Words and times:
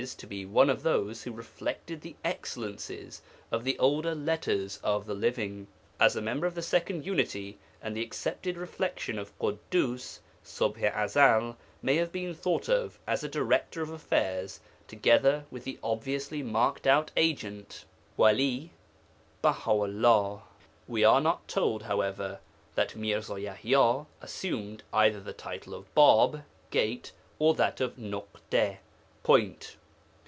to 0.17 0.25
be 0.25 0.47
one 0.47 0.67
of 0.67 0.81
those 0.81 1.21
who 1.21 1.31
reflected 1.31 2.01
the 2.01 2.15
excellences 2.23 3.21
of 3.51 3.63
the 3.63 3.77
older 3.77 4.15
'Letters 4.15 4.79
of 4.83 5.05
the 5.05 5.13
Living.' 5.13 5.67
As 5.99 6.15
a 6.15 6.23
member 6.23 6.47
of 6.47 6.55
the 6.55 6.63
Second 6.63 7.05
Unity 7.05 7.59
and 7.83 7.95
the 7.95 8.01
accepted 8.01 8.57
reflexion 8.57 9.19
of 9.19 9.37
Ḳuddus, 9.37 10.17
Ṣubḥ 10.43 10.83
i 10.95 11.05
Ezel 11.05 11.55
may 11.83 11.97
have 11.97 12.11
been 12.11 12.33
thought 12.33 12.67
of 12.67 12.97
as 13.05 13.23
a 13.23 13.29
director 13.29 13.83
of 13.83 13.91
affairs 13.91 14.59
together 14.87 15.45
with 15.51 15.65
the 15.65 15.77
obviously 15.83 16.41
marked 16.41 16.87
out 16.87 17.11
agent 17.15 17.85
(wali), 18.17 18.71
Baha 19.43 19.69
'ullah. 19.69 20.41
We 20.87 21.03
are 21.03 21.21
not 21.21 21.47
told, 21.47 21.83
however, 21.83 22.39
that 22.73 22.95
Mirza 22.95 23.33
Yaḥya 23.33 24.07
assumed 24.19 24.81
either 24.91 25.19
the 25.21 25.31
title 25.33 25.75
of 25.75 25.93
Bāb 25.93 26.43
(Gate) 26.71 27.11
or 27.37 27.53
that 27.53 27.79
of 27.79 27.97
Nuḳṭa 27.97 28.79
(Point). 29.21 29.75